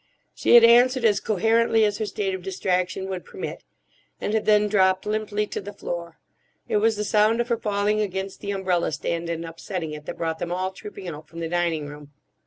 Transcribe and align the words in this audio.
She 0.33 0.55
had 0.55 0.63
answered 0.63 1.05
as 1.05 1.19
coherently 1.19 1.85
as 1.85 1.99
her 1.99 2.07
state 2.07 2.33
of 2.33 2.41
distraction 2.41 3.07
would 3.07 3.23
permit, 3.23 3.63
and 4.19 4.33
had 4.33 4.45
then 4.47 4.67
dropped 4.67 5.05
limply 5.05 5.45
to 5.45 5.61
the 5.61 5.73
floor. 5.73 6.17
It 6.67 6.77
was 6.77 6.95
the 6.97 7.03
sound 7.03 7.39
of 7.39 7.49
her 7.49 7.57
falling 7.57 8.01
against 8.01 8.39
the 8.41 8.49
umbrella 8.49 8.91
stand 8.93 9.29
and 9.29 9.45
upsetting 9.45 9.91
it 9.91 10.07
that 10.07 10.17
brought 10.17 10.39
them 10.39 10.51
all 10.51 10.71
trooping 10.71 11.07
out 11.07 11.27
from 11.27 11.39
the 11.39 11.49
dining 11.49 11.85
room. 11.85 12.13